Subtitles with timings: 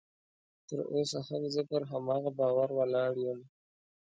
[0.67, 3.39] تر اوسه هم زه پر هماغه باور ولاړ یم